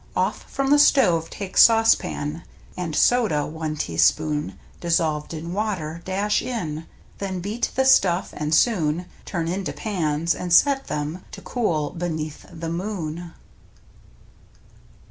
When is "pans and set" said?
9.73-10.87